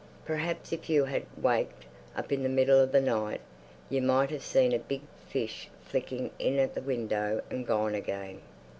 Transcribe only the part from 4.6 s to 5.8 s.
a big fish